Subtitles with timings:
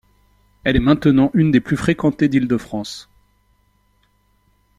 [0.63, 3.07] Elle est maintenant une des plus fréquentées d'Île-de-France.